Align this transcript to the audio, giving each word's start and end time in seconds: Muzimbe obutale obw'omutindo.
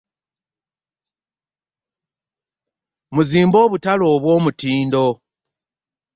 Muzimbe 3.13 3.57
obutale 3.65 4.03
obw'omutindo. 4.13 5.05